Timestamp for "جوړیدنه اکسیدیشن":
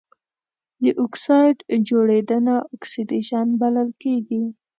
1.89-3.47